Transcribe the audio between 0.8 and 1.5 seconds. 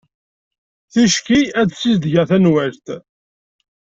Ticki